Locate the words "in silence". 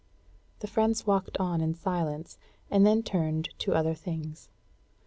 1.61-2.39